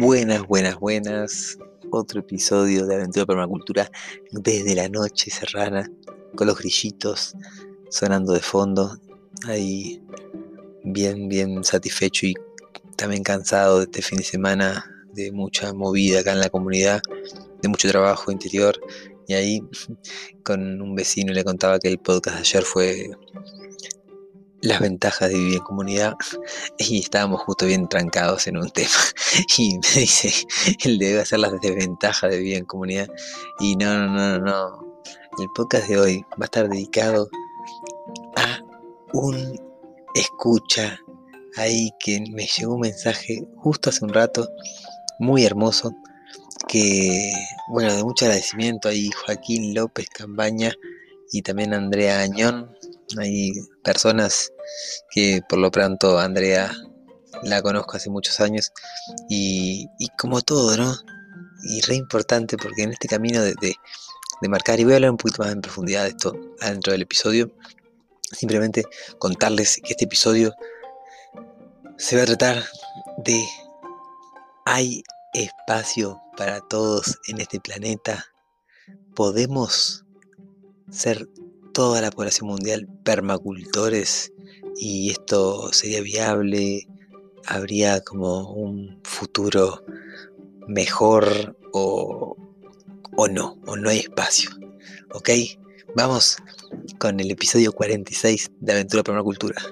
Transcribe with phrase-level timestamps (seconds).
[0.00, 1.58] Buenas, buenas, buenas.
[1.90, 3.90] Otro episodio de Aventura Permacultura
[4.30, 5.90] desde la noche serrana,
[6.36, 7.34] con los grillitos
[7.90, 8.96] sonando de fondo.
[9.48, 10.00] Ahí
[10.84, 12.34] bien, bien satisfecho y
[12.94, 17.02] también cansado de este fin de semana, de mucha movida acá en la comunidad,
[17.60, 18.78] de mucho trabajo interior.
[19.26, 19.60] Y ahí
[20.44, 23.10] con un vecino le contaba que el podcast de ayer fue
[24.60, 26.14] las ventajas de vivir en comunidad.
[26.78, 28.90] Y estábamos justo bien trancados en un tema.
[29.56, 30.32] Y me dice
[30.84, 33.08] él debe hacer las desventajas de vivir en comunidad.
[33.60, 35.02] Y no, no, no, no,
[35.38, 37.28] el podcast de hoy va a estar dedicado
[38.36, 38.60] a
[39.12, 39.58] un
[40.14, 41.00] escucha
[41.56, 44.48] ahí que me llegó un mensaje justo hace un rato
[45.18, 45.92] muy hermoso
[46.66, 47.30] que
[47.68, 50.72] bueno de mucho agradecimiento ahí Joaquín López Cambaña
[51.30, 52.77] y también Andrea Añón
[53.16, 54.52] hay personas
[55.10, 56.74] que por lo pronto Andrea
[57.42, 58.72] la conozco hace muchos años
[59.28, 60.94] y, como todo, ¿no?
[61.64, 65.16] Y re importante porque en este camino de, de, marcar, y voy a hablar un
[65.16, 67.50] poquito más en profundidad de esto adentro del episodio,
[68.32, 68.84] simplemente
[69.18, 70.54] contarles que este episodio
[71.96, 72.64] se va a tratar
[73.18, 73.44] de
[74.64, 78.26] hay espacio para todos en este planeta,
[79.14, 80.04] podemos
[80.90, 81.28] ser
[81.78, 84.32] toda la población mundial permacultores
[84.80, 86.88] y esto sería viable,
[87.46, 89.84] habría como un futuro
[90.66, 92.36] mejor o,
[93.16, 94.50] o no, o no hay espacio.
[95.12, 95.30] ¿Ok?
[95.94, 96.38] Vamos
[96.98, 99.62] con el episodio 46 de Aventura Permacultura.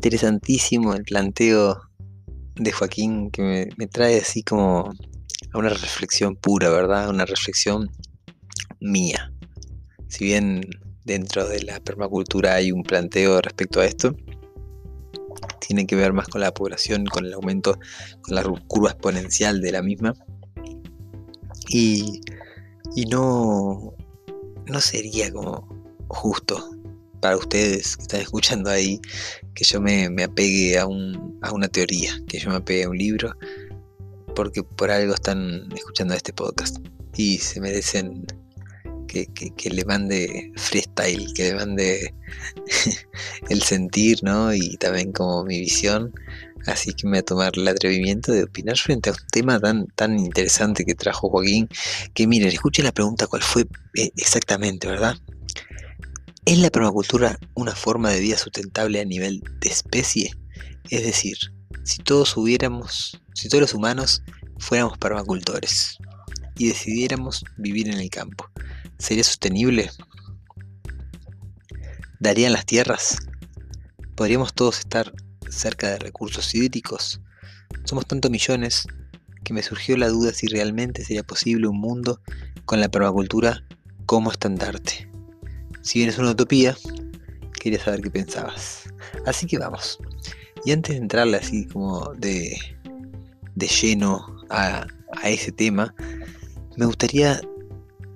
[0.00, 1.78] Interesantísimo el planteo
[2.54, 4.90] de Joaquín que me, trae así como
[5.52, 7.10] a una reflexión pura, ¿verdad?
[7.10, 7.90] Una reflexión
[8.80, 9.30] mía.
[10.08, 10.62] Si bien
[11.04, 14.16] dentro de la permacultura hay un planteo respecto a esto,
[15.60, 17.78] tiene que ver más con la población, con el aumento,
[18.22, 20.14] con la curva exponencial de la misma.
[21.68, 22.22] Y,
[22.96, 23.92] y no,
[24.64, 25.68] no sería como
[26.08, 26.70] justo
[27.20, 29.00] para ustedes que están escuchando ahí,
[29.54, 32.98] que yo me, apegue a, un, a una teoría, que yo me apegue a un
[32.98, 33.34] libro,
[34.34, 36.78] porque por algo están escuchando este podcast
[37.16, 38.26] y se merecen
[39.06, 42.14] que, que, le mande freestyle, que le mande
[43.48, 44.54] el sentir, ¿no?
[44.54, 46.12] Y también como mi visión.
[46.66, 49.86] Así que me voy a tomar el atrevimiento de opinar frente a un tema tan,
[49.96, 51.68] tan interesante que trajo Joaquín.
[52.14, 53.62] Que miren, escuchen la pregunta cuál fue
[53.96, 55.16] eh, exactamente, ¿verdad?
[56.46, 60.34] ¿Es la permacultura una forma de vida sustentable a nivel de especie?
[60.88, 61.36] Es decir,
[61.84, 64.22] si todos hubiéramos, si todos los humanos
[64.58, 65.98] fuéramos permacultores
[66.56, 68.50] y decidiéramos vivir en el campo,
[68.98, 69.90] ¿sería sostenible?
[72.20, 73.18] ¿Darían las tierras?
[74.14, 75.12] ¿Podríamos todos estar
[75.50, 77.20] cerca de recursos hídricos?
[77.84, 78.86] Somos tantos millones
[79.44, 82.22] que me surgió la duda si realmente sería posible un mundo
[82.64, 83.62] con la permacultura
[84.06, 85.09] como estandarte.
[85.82, 86.76] Si bien es una utopía,
[87.60, 88.84] quería saber qué pensabas.
[89.26, 89.98] Así que vamos.
[90.64, 92.56] Y antes de entrarle así como de,
[93.54, 94.86] de lleno a,
[95.24, 95.94] ese tema,
[96.76, 97.40] me gustaría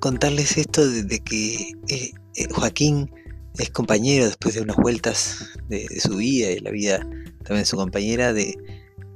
[0.00, 3.10] contarles esto de, que eh, eh, Joaquín
[3.58, 6.98] es compañero después de unas vueltas de, su vida y la vida
[7.44, 8.56] también de su compañera de,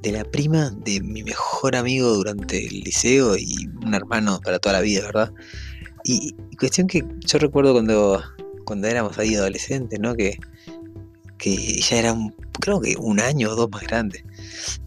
[0.02, 4.74] de la prima de mi mejor amigo durante el liceo y un hermano para toda
[4.74, 5.32] la vida, ¿verdad?
[6.08, 8.22] Y, cuestión que yo recuerdo cuando,
[8.64, 10.14] cuando éramos ahí adolescentes, ¿no?
[10.14, 10.38] Que,
[11.36, 14.24] que ya era, un, creo que un año o dos más grande.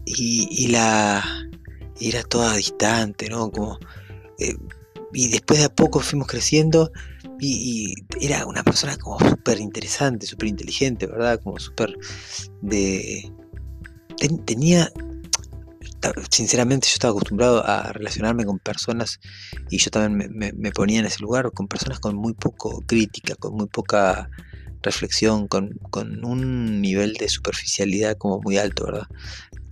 [0.04, 1.22] Y, la
[2.00, 3.52] era toda distante, ¿no?
[3.52, 3.78] Como,
[4.40, 4.56] eh,
[5.12, 6.90] y después de a poco fuimos creciendo
[7.38, 11.40] y, era una persona como súper interesante, súper inteligente, ¿verdad?
[11.40, 11.96] Como súper
[12.62, 13.30] de...
[14.44, 14.90] tenía
[16.30, 19.20] sinceramente yo estaba acostumbrado a relacionarme con personas
[19.70, 23.54] y yo también me, ponía en ese lugar con personas con muy poco crítica, con
[23.54, 24.28] muy poca
[24.82, 25.78] reflexión, con,
[26.24, 29.06] un nivel de superficialidad como muy alto, ¿verdad?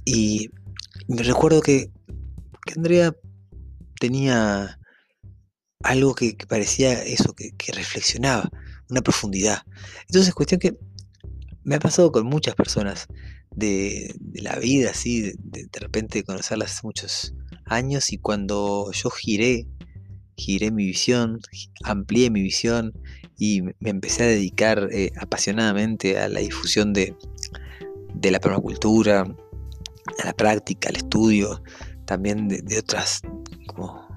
[0.04, 0.50] Y
[1.08, 1.90] me recuerdo que,
[2.76, 3.12] Andrea
[3.98, 4.78] tenía
[5.82, 8.48] algo que, parecía eso, que, que, reflexionaba,
[8.88, 9.62] una profundidad.
[10.06, 10.78] Entonces, cuestión que
[11.64, 13.08] me ha pasado con muchas personas
[13.54, 17.34] de, la vida, así, de, de, repente conocerlas hace muchos
[17.66, 19.66] años y cuando yo giré,
[20.36, 21.40] giré mi visión,
[21.84, 22.92] amplié mi visión
[23.38, 27.14] y me empecé a dedicar eh, apasionadamente a la difusión de,
[28.14, 31.62] de, la permacultura, a la práctica, al estudio,
[32.04, 33.22] también de, otras
[33.66, 34.08] como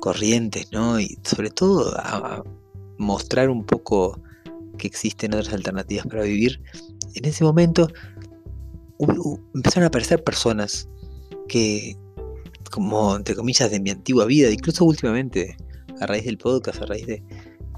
[0.00, 1.00] corrientes, ¿no?
[1.00, 2.44] Y sobre todo a
[2.98, 4.20] mostrar un poco
[4.78, 6.62] que existen otras alternativas para vivir.
[7.14, 7.88] En ese momento
[9.54, 10.88] empezaron a aparecer personas
[11.48, 11.96] que,
[12.70, 15.56] como entre comillas, de mi antigua vida, incluso últimamente,
[16.00, 17.22] a raíz del podcast, a raíz de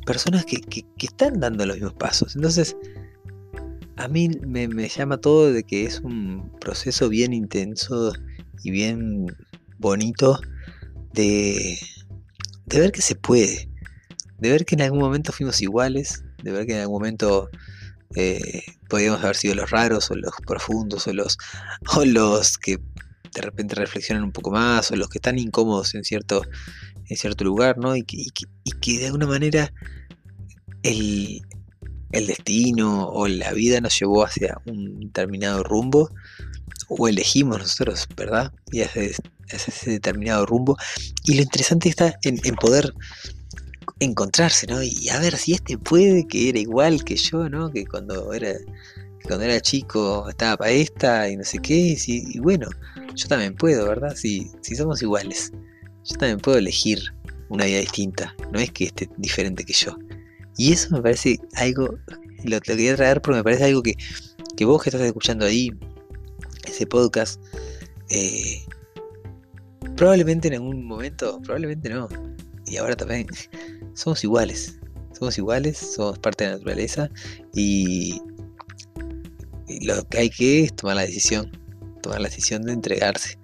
[0.07, 0.61] personas que,
[0.99, 2.37] están dando los mismos pasos.
[2.37, 2.77] Entonces,
[3.97, 8.13] a mí me, llama todo de que es un proceso bien intenso
[8.63, 9.27] y bien
[9.79, 10.41] bonito
[11.13, 11.79] de,
[12.67, 13.69] de ver que se puede,
[14.39, 17.49] de ver que en algún momento fuimos iguales, de ver que en algún momento
[18.15, 21.37] eh, podríamos haber sido los raros o los profundos o los,
[21.97, 22.79] o los que
[23.35, 26.43] de repente reflexionan un poco más o los que están incómodos en cierto,
[27.09, 27.97] en cierto lugar, ¿no?
[27.97, 28.25] Y que,
[28.65, 29.73] y de alguna manera
[30.83, 31.43] el,
[32.13, 36.11] destino o la vida nos llevó hacia un determinado rumbo
[36.89, 38.53] o elegimos nosotros, ¿verdad?
[38.71, 39.03] Y hacia,
[39.49, 40.77] ese determinado rumbo.
[41.25, 42.95] Y lo interesante está en poder
[44.01, 44.83] encontrarse, ¿no?
[44.83, 47.71] Y a ver si este puede, que era igual que yo, ¿no?
[47.71, 48.53] Que cuando era,
[49.27, 52.69] cuando era chico estaba para esta y no sé qué, y, bueno,
[53.15, 54.15] yo también puedo, ¿verdad?
[54.17, 55.53] Si, si somos iguales,
[56.05, 57.01] yo también puedo elegir
[57.49, 59.97] una vida distinta, no es que esté diferente que yo.
[60.57, 61.99] Y eso me parece algo,
[62.45, 63.97] lo, quería traer porque me parece algo que,
[64.57, 65.71] que vos que estás escuchando ahí,
[66.67, 67.41] ese podcast,
[68.11, 68.65] eh,
[69.97, 72.09] probablemente en algún momento, probablemente no,
[72.67, 73.27] y ahora también
[73.95, 74.79] somos iguales.
[75.13, 77.09] Somos iguales, somos parte de la naturaleza
[77.55, 78.21] y,
[79.83, 81.51] lo que hay que es tomar la decisión,
[82.03, 83.39] tomar la decisión de entregarse,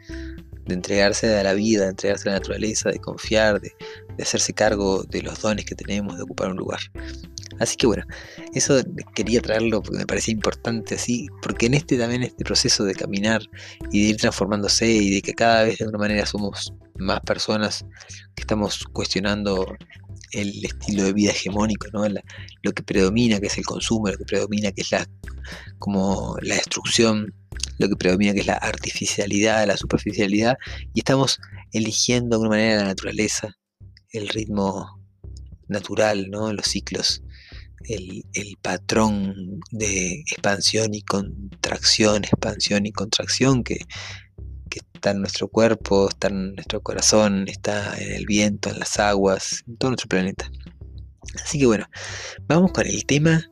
[0.66, 3.72] de entregarse a la vida, de entregarse a la naturaleza, de confiar, de,
[4.16, 6.80] de hacerse cargo de los dones que tenemos, de ocupar un lugar.
[7.58, 8.04] Así que bueno,
[8.54, 8.82] eso
[9.14, 13.42] quería traerlo porque me parecía importante así, porque en este también este proceso de caminar
[13.92, 17.84] y de ir transformándose y de que cada vez de alguna manera somos más personas
[18.34, 19.76] que estamos cuestionando
[20.32, 22.04] el estilo de vida hegemónico, ¿no?
[22.62, 25.08] lo que predomina que es el consumo, lo que predomina que es la
[25.78, 27.34] como la destrucción,
[27.78, 30.56] lo que predomina que es la artificialidad, la superficialidad,
[30.94, 31.40] y estamos
[31.72, 33.56] eligiendo de alguna manera la naturaleza,
[34.12, 35.00] el ritmo
[35.68, 36.52] natural, ¿no?
[36.52, 37.22] los ciclos,
[37.84, 43.78] el, el patrón de expansión y contracción, expansión y contracción que
[45.00, 49.64] está en nuestro cuerpo, está en nuestro corazón, está en el viento, en las aguas,
[49.66, 50.50] en todo nuestro planeta.
[51.42, 51.88] Así que bueno,
[52.46, 53.48] vamos con el tema.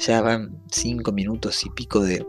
[0.00, 2.26] Ya van 5 minutos y pico de,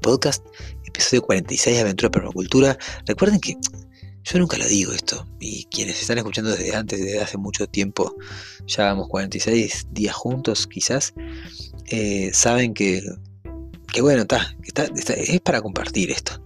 [0.00, 0.46] podcast.
[0.84, 2.78] Episodio 46 de Aventura Permacultura.
[3.06, 3.56] Recuerden que
[4.22, 5.26] yo nunca lo digo esto.
[5.40, 8.14] Y quienes están escuchando desde antes, desde hace mucho tiempo,
[8.66, 11.14] ya vamos 46 días juntos quizás,
[11.86, 13.02] eh, saben que,
[13.92, 14.54] que bueno, está,
[15.16, 16.40] es para compartir esto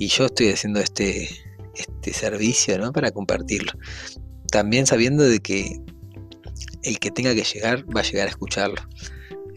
[0.00, 1.28] y yo estoy haciendo este,
[1.74, 2.90] este servicio ¿no?
[2.90, 3.72] para compartirlo.
[4.50, 5.78] También sabiendo de que
[6.82, 8.80] el que tenga que llegar va a llegar a escucharlo.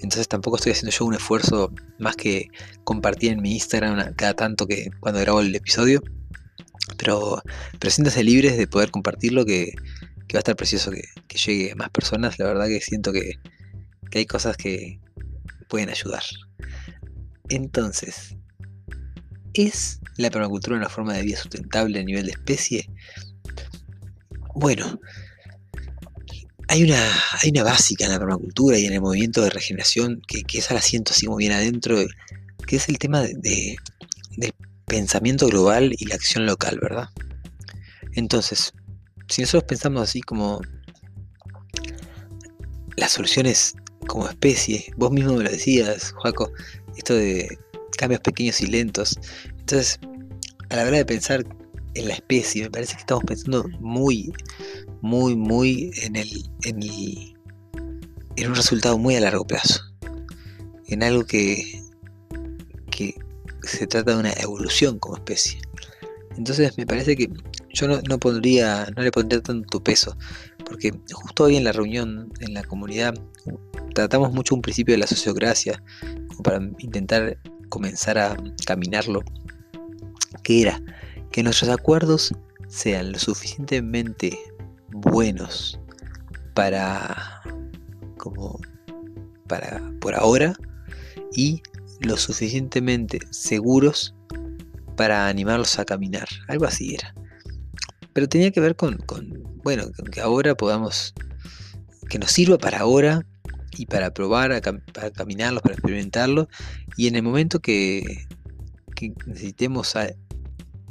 [0.01, 2.49] Entonces tampoco estoy haciendo yo un esfuerzo más que
[2.83, 6.03] compartir en mi Instagram cada tanto que cuando grabo el episodio.
[6.97, 7.41] Pero,
[7.79, 9.71] pero siéntase libres de poder compartirlo que,
[10.27, 11.03] que va a estar precioso que,
[11.37, 12.37] llegue a más personas.
[12.37, 13.35] La verdad que siento que,
[14.11, 14.99] que hay cosas que
[15.69, 16.23] pueden ayudar.
[17.47, 18.35] Entonces,
[19.53, 22.89] ¿Es la permacultura una forma de vida sustentable a nivel de especie?
[24.55, 24.99] Bueno,
[26.67, 26.99] hay una,
[27.41, 30.73] hay una básica en la permacultura y en el movimiento de regeneración que, que esa
[30.73, 31.97] la siento así muy bien adentro,
[32.65, 33.75] que es el tema de,
[34.37, 34.53] del
[34.85, 37.09] pensamiento global y la acción local, ¿verdad?
[38.13, 38.73] Entonces,
[39.27, 40.61] si nosotros pensamos así como
[42.95, 43.75] las soluciones
[44.07, 46.51] como especie, vos mismo me lo decías, Joaco,
[46.95, 47.57] esto de
[47.97, 49.19] cambios pequeños y lentos.
[49.59, 49.99] Entonces,
[50.69, 51.45] a la hora de pensar
[51.95, 54.33] en la especie, me parece que estamos pensando muy,
[55.01, 56.29] muy, muy en el,
[56.63, 57.33] en el,
[58.35, 59.81] en un resultado muy a largo plazo.
[60.87, 61.81] En algo que,
[62.91, 63.15] que
[63.63, 65.59] se trata de una evolución como especie.
[66.37, 67.29] Entonces me parece que
[67.73, 70.15] yo no, pondría, no le pondría tanto peso,
[70.65, 73.13] porque justo hoy en la reunión en la comunidad
[73.93, 75.83] tratamos mucho un principio de la sociocracia,
[76.27, 77.37] como para intentar
[77.73, 78.37] comenzar a
[78.67, 79.23] caminarlo,
[80.43, 80.79] que era
[81.31, 82.31] que nuestros acuerdos
[82.67, 84.37] sean lo suficientemente
[84.91, 85.79] buenos
[86.53, 87.41] para
[88.19, 88.59] como
[89.47, 90.53] para por ahora
[91.35, 91.63] y
[92.01, 94.13] lo suficientemente seguros
[94.95, 96.27] para animarlos a caminar.
[96.49, 97.15] Algo así era.
[98.13, 98.99] Pero tenía que ver con,
[99.63, 101.15] bueno, que ahora podamos,
[102.07, 103.25] que nos sirva para ahora
[103.77, 104.61] y para probar,
[104.93, 106.47] para caminarlos, para experimentarlo.
[106.97, 108.25] Y en el momento que,
[108.95, 109.95] que necesitemos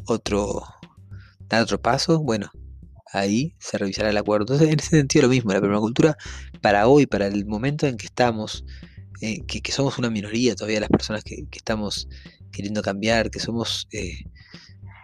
[0.06, 0.62] otro,
[1.48, 2.50] dar otro paso, bueno,
[3.12, 4.44] ahí se revisará el acuerdo.
[4.44, 6.16] Entonces, en ese sentido, lo mismo, la permacultura
[6.60, 8.64] para hoy, para el momento en que estamos,
[9.20, 12.08] eh, que, somos una minoría todavía las personas que, estamos
[12.50, 14.24] queriendo cambiar, que somos eh,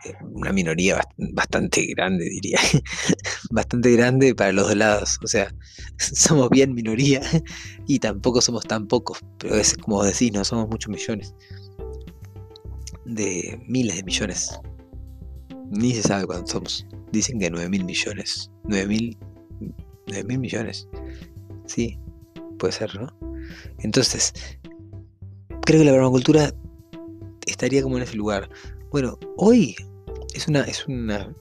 [0.04, 2.58] eh, una minoría bastante grande, diría,
[3.50, 5.18] bastante grande para los dos lados.
[5.22, 5.54] O sea,
[5.98, 7.20] somos bien minoría
[7.86, 11.34] y tampoco somos tan pocos, pero es como decís, no somos muchos millones,
[13.04, 14.58] de miles de millones.
[15.70, 16.86] Ni se sabe cuántos somos.
[17.12, 18.50] Dicen que 9 mil millones.
[18.64, 19.18] 9 mil,
[20.06, 20.88] 9 mil millones.
[21.66, 21.98] Sí,
[22.58, 23.14] puede ser, ¿no?
[23.80, 24.32] Entonces,
[25.62, 26.54] creo que la permacultura
[27.46, 28.48] estaría como en ese lugar.
[28.90, 29.76] Bueno, hoy
[30.34, 31.34] es una, es una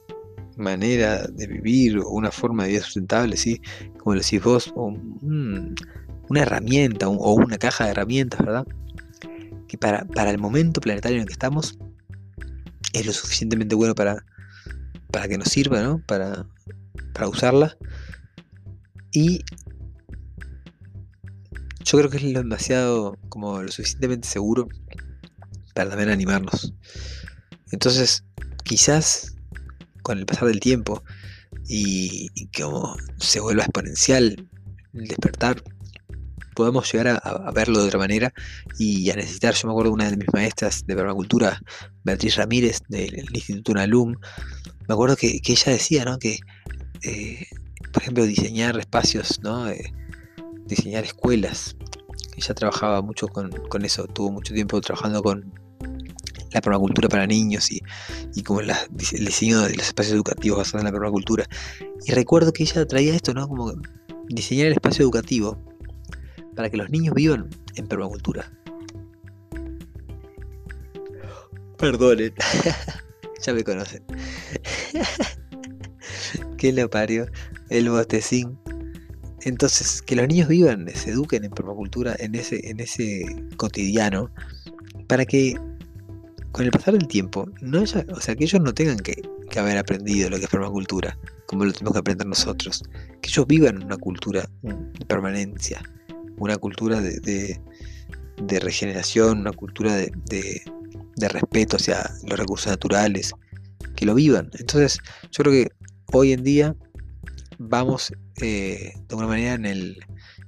[0.58, 3.62] manera de vivir o una forma de vida sustentable, ¿sí?
[3.98, 8.68] Como lo decís vos, o una herramienta o una caja de herramientas, ¿verdad?
[9.68, 11.78] Que para, para el momento planetario en el que estamos
[12.94, 14.26] es lo suficientemente bueno para,
[15.12, 16.02] para que nos sirva, ¿no?
[16.06, 16.46] Para,
[17.14, 17.78] para usarla.
[19.12, 19.44] Y
[21.84, 24.68] yo creo que es lo demasiado, como lo suficientemente seguro
[25.74, 26.74] para también animarnos.
[27.72, 28.26] Entonces,
[28.64, 29.37] quizás
[30.08, 31.04] con el pasar del tiempo
[31.68, 34.48] y, como se vuelva exponencial
[34.94, 35.62] el despertar,
[36.56, 38.34] podemos llegar a, verlo de otra manera
[38.80, 39.54] y a necesitar.
[39.54, 41.62] Yo me acuerdo de una de mis maestras de permacultura,
[42.06, 44.16] Beatriz Ramírez, del Instituto Unalum,
[44.88, 46.18] me acuerdo que, ella decía, ¿no?
[46.20, 46.40] Que,
[47.04, 47.46] eh,
[47.92, 49.70] por ejemplo, diseñar espacios, ¿no?
[49.70, 49.94] Eh,
[50.68, 51.76] diseñar escuelas.
[52.38, 53.52] Ella trabajaba mucho con,
[53.84, 55.54] eso, tuvo mucho tiempo trabajando con
[56.58, 57.82] la permacultura para niños y,
[58.36, 61.46] y como el diseño de los espacios educativos basados en la permacultura.
[62.06, 63.48] Y recuerdo que ella traía esto, ¿no?
[63.48, 63.74] Como
[64.30, 65.58] diseñar el espacio educativo
[66.56, 68.52] para que los niños vivan en permacultura.
[71.78, 72.34] Perdonen,
[73.46, 74.04] ya me conocen.
[76.58, 77.28] Qué lo parió,
[77.70, 78.58] el botecín.
[79.42, 83.24] Entonces, que los niños vivan, se eduquen en permacultura, en ese, en ese
[83.56, 84.32] cotidiano,
[85.08, 85.56] para que
[86.58, 89.22] con el pasar del tiempo, no o sea, que ellos no tengan que,
[89.56, 92.84] haber aprendido lo que es permacultura, como lo tenemos que aprender nosotros.
[93.22, 95.84] Que ellos vivan una cultura de permanencia,
[96.38, 97.60] una cultura de,
[98.60, 103.34] regeneración, una cultura de, de, respeto hacia los recursos naturales,
[103.96, 104.50] que lo vivan.
[104.58, 105.00] Entonces,
[105.32, 105.72] yo creo que
[106.12, 106.76] hoy en día
[107.60, 108.12] vamos
[108.42, 110.00] eh, de alguna manera en el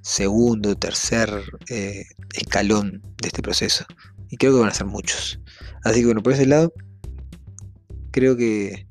[0.01, 1.29] segundo, tercer
[1.69, 3.85] eh, escalón de este proceso.
[4.31, 5.39] Y creo que van a ser muchos.
[5.83, 6.73] Así que bueno, por ese lado,
[8.11, 8.87] creo que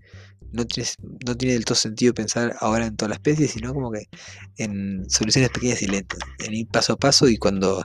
[0.52, 0.88] no tiene,
[1.26, 4.08] no tiene del todo sentido pensar ahora en toda la especie, sino como que
[4.56, 7.84] en soluciones pequeñas y lentas, en ir paso a paso y cuando,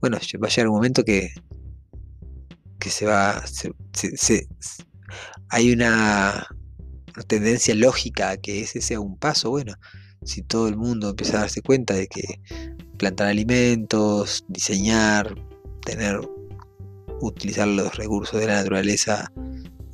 [0.00, 1.32] bueno, va a llegar un momento que,
[2.78, 3.44] que se va,
[5.50, 6.46] hay una,
[7.26, 9.74] tendencia lógica a que ese sea un paso, bueno,
[10.24, 12.40] si todo el mundo empieza a darse cuenta de que
[12.96, 15.34] plantar alimentos, diseñar,
[15.84, 16.20] tener,
[17.20, 19.30] utilizar los recursos de la naturaleza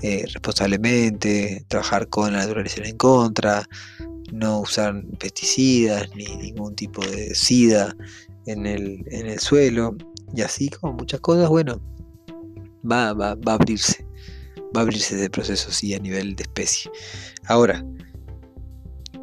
[0.02, 3.68] eh, responsablemente, trabajar con la naturaleza en contra,
[4.32, 7.94] no usar pesticidas ni ningún tipo de sida
[8.46, 9.96] en el, en el suelo,
[10.34, 11.80] y así como muchas cosas, bueno,
[12.90, 14.06] va, va, va a abrirse
[14.76, 16.90] va a abrirse ese proceso sí a nivel de especie.
[17.46, 17.84] Ahora,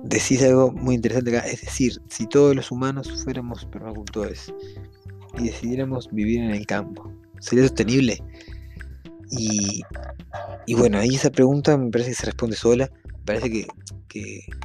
[0.03, 4.53] decís algo muy interesante acá, es decir, si todos los humanos fuéramos permacultores
[5.38, 7.12] y decidiéramos vivir en el campo,
[7.43, 8.23] ¿sería sostenible?
[9.29, 9.83] Y,
[10.75, 12.89] bueno, ahí esa pregunta me parece que se responde sola,
[13.25, 13.67] parece que,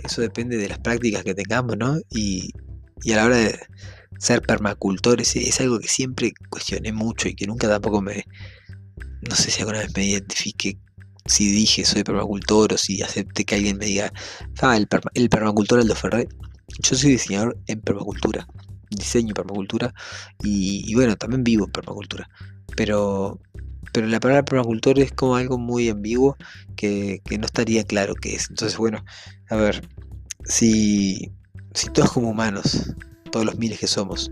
[0.04, 1.98] eso depende de las prácticas que tengamos, ¿no?
[2.10, 2.52] Y,
[3.12, 3.58] a la hora de
[4.18, 8.24] ser permacultores es algo que siempre cuestioné mucho y que nunca tampoco me,
[9.28, 10.78] no sé si alguna vez me identifique
[11.28, 14.12] si dije soy permacultor o si acepté que alguien me diga,
[14.62, 16.28] ah, el, el permacultor Aldo Ferrer.
[16.80, 18.46] Yo soy diseñador en permacultura,
[18.98, 19.94] diseño permacultura
[20.42, 22.28] y, bueno, también vivo en permacultura.
[22.76, 23.40] Pero
[23.92, 26.36] pero la palabra permacultor es como algo muy ambiguo
[26.76, 28.50] que, no estaría claro qué es.
[28.50, 29.02] Entonces, bueno,
[29.48, 29.82] a ver,
[30.44, 31.32] si,
[31.74, 32.94] si todos como humanos,
[33.32, 34.30] todos los miles que somos,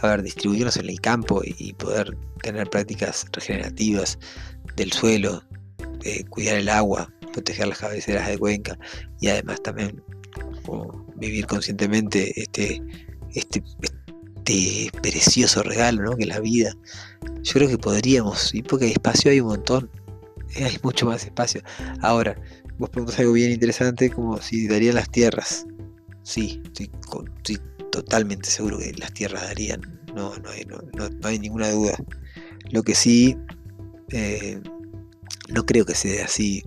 [0.00, 4.18] a ver, distribuirnos en el campo y, poder tener prácticas regenerativas
[4.76, 5.42] del suelo,
[6.30, 8.78] cuidar el agua, proteger las cabeceras de cuenca
[9.20, 10.02] y además también
[11.16, 12.82] vivir conscientemente este,
[13.34, 13.62] este,
[14.50, 16.16] este precioso regalo ¿no?
[16.16, 16.76] que la vida.
[17.42, 19.90] Yo creo que podríamos, y porque hay espacio hay un montón,
[20.56, 21.62] eh, hay mucho más espacio.
[22.00, 22.36] Ahora,
[22.78, 25.66] vos preguntas algo bien interesante como si darían las tierras.
[26.22, 26.90] Sí, estoy,
[27.92, 29.80] totalmente seguro que las tierras darían,
[30.14, 31.96] no, no, hay, no, hay ninguna duda.
[32.70, 33.36] Lo que sí,
[34.10, 34.60] eh,
[35.48, 36.64] no creo que sea así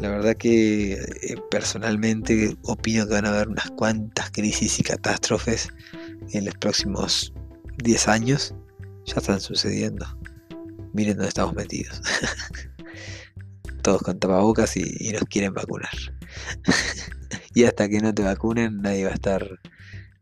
[0.00, 5.68] la verdad que eh, personalmente opino que van a haber unas cuantas crisis y catástrofes
[6.32, 7.32] en los próximos
[7.82, 8.54] 10 años.
[9.06, 10.06] Ya están sucediendo.
[10.92, 12.00] Miren dónde estamos metidos.
[13.82, 15.92] Todos con tapabocas y, nos quieren vacunar.
[17.54, 19.60] y hasta que no te vacunen nadie va a estar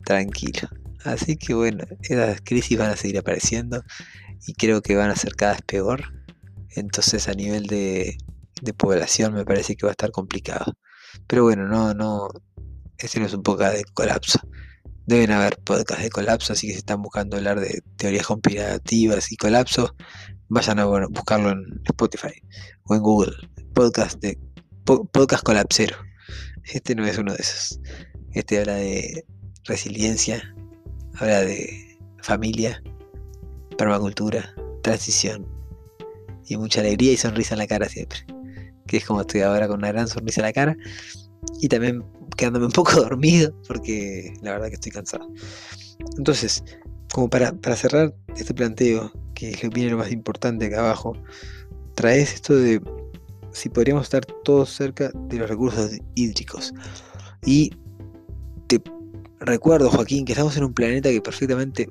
[0.05, 0.69] tranquilo.
[1.05, 3.85] Así que bueno, esas crisis van a seguir apareciendo
[4.47, 6.12] y creo que van a ser cada vez peor.
[6.71, 8.19] Entonces a nivel de
[8.62, 10.73] de población me parece que va a estar complicado.
[11.26, 12.28] Pero bueno, no, no,
[12.97, 14.40] este no es un poco de colapso.
[15.04, 19.37] Deben haber podcasts de colapso, así que si están buscando hablar de teorías conspirativas y
[19.37, 19.97] colapso,
[20.49, 22.40] vayan a buscarlo en Spotify
[22.85, 23.35] o en Google.
[23.75, 24.38] Podcast de
[24.85, 25.97] podcast colapsero.
[26.62, 27.81] Este no es uno de esos.
[28.33, 29.26] Este habla de
[29.64, 30.54] resiliencia,
[31.16, 32.81] habla de familia,
[33.76, 35.49] permacultura, transición
[36.47, 38.25] y mucha alegría y sonrisa en la cara siempre
[38.92, 40.76] que es como estoy ahora con una gran sonrisa en la cara.
[41.61, 42.04] Y también
[42.37, 45.26] quedándome un poco dormido, porque la verdad que estoy cansado.
[46.18, 46.62] Entonces,
[47.11, 51.14] como para, cerrar este planteo, que viene lo más importante acá abajo,
[51.94, 52.82] traes esto de
[53.52, 56.75] si podríamos estar todos cerca de los recursos hídricos.
[57.47, 57.71] Y
[58.67, 58.78] te
[59.40, 61.88] recuerdo, Joaquín, que estamos en un planeta que perfectamente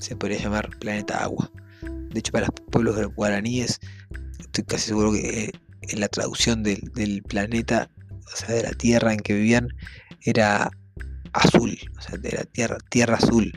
[0.00, 1.50] se podría llamar planeta agua.
[1.82, 3.80] De hecho, para los pueblos guaraníes,
[4.38, 5.50] estoy casi seguro que
[5.88, 9.68] en la traducción del, planeta, o sea, de la tierra en que vivían,
[10.22, 10.70] era
[11.32, 13.52] azul, o sea, de la tierra, tierra azul,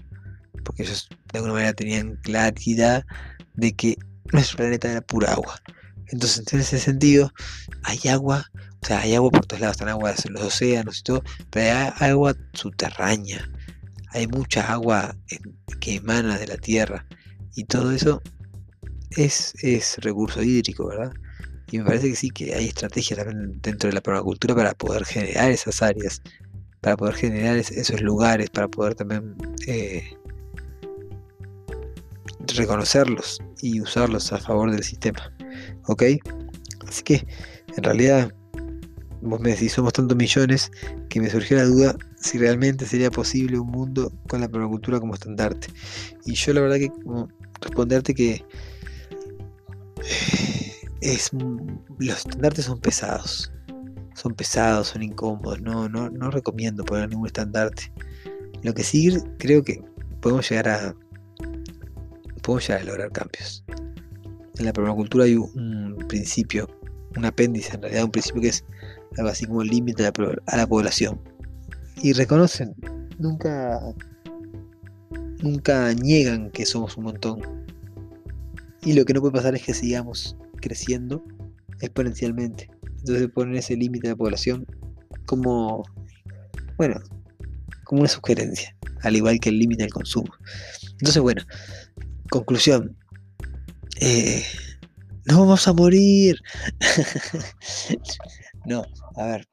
[0.64, 3.06] porque ellos de alguna manera tenían claridad
[3.56, 3.98] de que
[4.32, 5.56] nuestro planeta era pura agua.
[6.08, 7.32] Entonces, en ese sentido,
[7.84, 8.46] hay agua,
[8.82, 11.78] o sea, hay agua por todos lados, están aguas en los océanos y todo, pero
[12.00, 13.48] hay agua subterránea,
[14.12, 15.16] hay mucha agua
[15.80, 17.06] que emana de la tierra,
[17.56, 18.22] y todo eso
[19.12, 21.14] es, es recurso hídrico, ¿verdad?
[21.72, 25.06] Y me parece que sí, que hay estrategias también dentro de la permacultura para poder
[25.06, 26.22] generar esas áreas,
[26.82, 29.36] para poder generar esos lugares, para poder también
[29.68, 30.04] eh,
[32.56, 35.32] reconocerlos y usarlos a favor del sistema.
[35.88, 36.04] ¿Ok?
[36.88, 37.28] Así que,
[37.76, 38.34] en realidad,
[39.22, 40.72] vos me decís, somos tantos millones
[41.10, 45.14] que me surgió la duda si realmente sería posible un mundo con la permacultura como
[45.14, 45.68] estandarte.
[46.26, 47.30] Y yo la verdad que como
[47.62, 48.44] responderte que
[51.02, 53.52] es, los estandartes son pesados.
[54.16, 55.62] Son pesados, son incómodos.
[55.62, 57.92] No, no, no recomiendo poner ningún estandarte.
[58.64, 59.82] Lo que sí creo que
[60.22, 60.96] podemos llegar a.
[62.42, 63.64] Podemos llegar a lograr cambios.
[64.58, 66.68] En la permacultura hay un, principio,
[67.16, 68.66] un apéndice, en realidad un principio que es
[69.18, 70.12] algo así como el límite a,
[70.48, 71.22] a la población.
[72.02, 72.76] Y reconocen,
[73.20, 73.80] nunca
[75.42, 77.42] nunca niegan que somos un montón.
[78.82, 81.24] Y lo que no puede pasar es que sigamos creciendo
[81.82, 82.70] exponencialmente.
[83.00, 84.66] Entonces ponen ese límite de la población
[85.26, 85.84] como,
[86.78, 87.00] bueno,
[87.84, 90.34] como una sugerencia, al igual que el límite del consumo.
[90.92, 91.44] Entonces, bueno,
[92.30, 92.98] conclusión.
[94.02, 94.44] Eh,
[95.26, 96.38] no vamos a morir.
[98.66, 98.84] no,
[99.16, 99.48] a ver.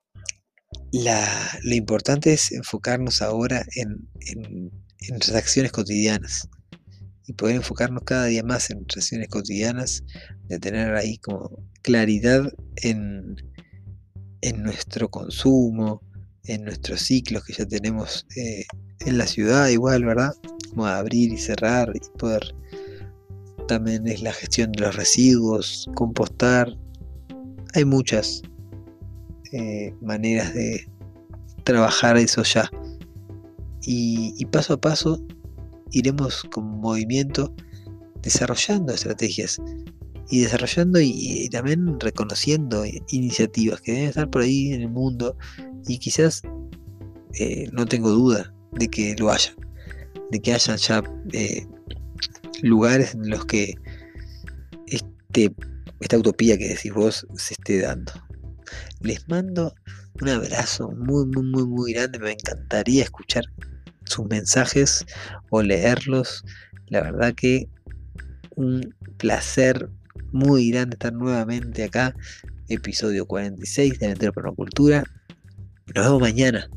[0.93, 6.49] lo importante es enfocarnos ahora en, en, en acciones cotidianas
[7.27, 10.05] y poder enfocarnos cada día más en relaciones cotidianas,
[10.49, 11.51] de tener ahí como
[11.83, 13.37] claridad en,
[14.43, 16.03] en nuestro consumo,
[16.45, 18.65] en nuestros ciclos que ya tenemos eh,
[19.01, 20.33] en la ciudad igual, ¿verdad?
[20.71, 22.55] Como abrir y cerrar y poder
[23.67, 26.73] también es la gestión de los residuos, compostar.
[27.75, 28.43] Hay muchas
[29.53, 30.89] eh, maneras de
[31.65, 32.71] trabajar eso ya.
[33.83, 35.21] y, paso a paso
[35.97, 37.55] iremos con movimiento
[38.23, 39.59] desarrollando estrategias
[40.29, 45.37] y desarrollando y, también reconociendo iniciativas que deben estar por ahí en el mundo
[45.87, 46.43] y quizás
[47.39, 49.55] eh, no tengo duda de que lo haya,
[50.31, 51.67] de que haya ya eh,
[52.63, 53.75] lugares en los que
[54.89, 55.55] este,
[56.01, 58.13] esta utopía que decís vos se esté dando.
[59.01, 59.75] Les mando
[60.21, 62.19] un abrazo muy, muy, muy, muy grande.
[62.19, 63.45] Me encantaría escuchar
[64.17, 65.07] sus mensajes
[65.51, 66.45] o leerlos.
[66.89, 67.69] La verdad que
[68.57, 69.91] un placer
[70.33, 72.15] muy grande estar nuevamente acá.
[72.69, 75.05] Episodio 46 de Aventura Permacultura.
[75.95, 76.69] Nos vemos mañana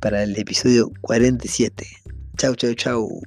[0.00, 1.86] para el episodio 47.
[2.36, 3.22] Chau, chau, chau.